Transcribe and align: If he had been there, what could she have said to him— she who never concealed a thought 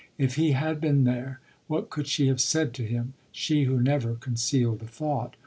If 0.17 0.33
he 0.33 0.53
had 0.53 0.81
been 0.81 1.03
there, 1.03 1.41
what 1.67 1.91
could 1.91 2.07
she 2.07 2.25
have 2.25 2.41
said 2.41 2.73
to 2.73 2.83
him— 2.83 3.13
she 3.31 3.65
who 3.65 3.79
never 3.79 4.15
concealed 4.15 4.81
a 4.81 4.87
thought 4.87 5.35